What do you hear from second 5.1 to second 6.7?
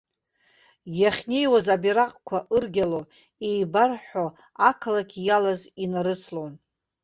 иалаз инарыцлон.